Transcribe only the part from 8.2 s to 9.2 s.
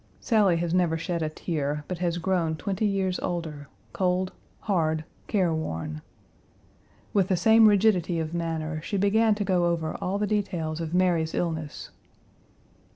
manner, she